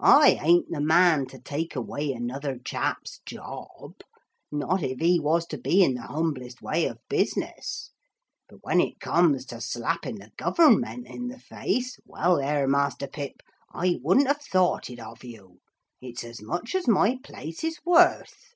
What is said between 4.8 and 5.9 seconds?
if he was to be